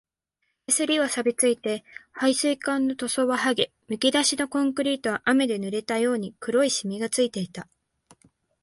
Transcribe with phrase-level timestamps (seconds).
[0.65, 7.67] 手すりは錆ついて、配水管の塗装ははげ、むき出しのコンクリートは雨で濡れたように黒いしみがついていた